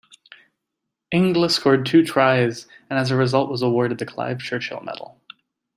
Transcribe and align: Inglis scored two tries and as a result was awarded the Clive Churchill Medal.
Inglis 1.11 1.53
scored 1.57 1.85
two 1.85 2.03
tries 2.03 2.65
and 2.89 2.97
as 2.97 3.11
a 3.11 3.15
result 3.15 3.51
was 3.51 3.61
awarded 3.61 3.99
the 3.99 4.05
Clive 4.07 4.39
Churchill 4.39 4.81
Medal. 4.81 5.21